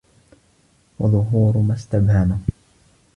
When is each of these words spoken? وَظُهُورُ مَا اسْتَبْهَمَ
وَظُهُورُ 0.99 1.57
مَا 1.57 1.73
اسْتَبْهَمَ 1.73 2.41